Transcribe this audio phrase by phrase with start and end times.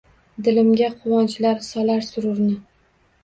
[0.45, 2.57] Dilimga quvonchlar solar sururni…